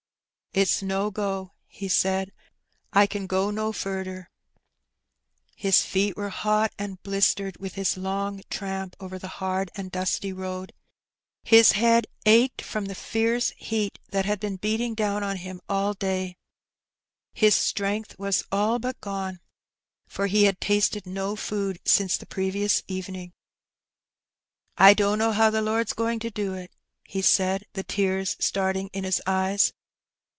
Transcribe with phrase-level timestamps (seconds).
[0.53, 2.33] "It's no go,'' he said;
[2.91, 4.29] "I ken go no furder."
[5.55, 10.33] His feet were hot and blistered with his long tramp over the hard and dusty
[10.33, 10.73] road.
[11.45, 15.93] His head ached from the fierce heat that had been beating down on him all
[15.93, 16.35] the day,
[17.31, 19.39] his strength was all but gone,
[20.05, 23.31] for he had tasted no food since the previous evening.
[24.77, 26.73] "I dunno how the Lord's goin' to do it,"
[27.05, 29.71] he said, the tears starting in his eyes.